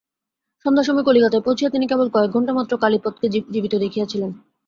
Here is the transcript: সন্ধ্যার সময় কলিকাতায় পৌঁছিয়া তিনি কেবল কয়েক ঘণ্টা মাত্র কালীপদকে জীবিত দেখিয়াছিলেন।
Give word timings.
সন্ধ্যার 0.65 0.87
সময় 0.87 1.05
কলিকাতায় 1.05 1.45
পৌঁছিয়া 1.45 1.69
তিনি 1.69 1.85
কেবল 1.87 2.07
কয়েক 2.09 2.29
ঘণ্টা 2.31 2.51
মাত্র 2.53 2.73
কালীপদকে 2.77 3.27
জীবিত 3.53 3.73
দেখিয়াছিলেন। 3.75 4.31